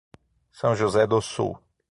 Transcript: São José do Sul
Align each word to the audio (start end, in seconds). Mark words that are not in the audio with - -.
São 0.51 0.75
José 0.75 1.05
do 1.05 1.21
Sul 1.21 1.59